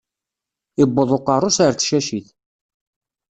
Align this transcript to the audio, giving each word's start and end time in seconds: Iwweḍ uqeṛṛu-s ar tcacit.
Iwweḍ 0.81 1.09
uqeṛṛu-s 1.17 1.57
ar 1.65 1.73
tcacit. 1.75 2.27